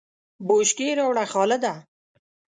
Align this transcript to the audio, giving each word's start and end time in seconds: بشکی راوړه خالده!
بشکی 0.47 0.89
راوړه 0.99 1.25
خالده! 1.31 1.73